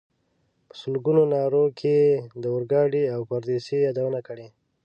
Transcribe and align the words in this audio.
په 0.67 0.73
سلګونو 0.81 1.21
نارو 1.33 1.65
کې 1.79 1.93
یې 2.03 2.13
د 2.41 2.43
اورګاډي 2.53 3.03
او 3.15 3.21
پردیسۍ 3.29 3.77
یادونه 3.85 4.19
کړې. 4.27 4.47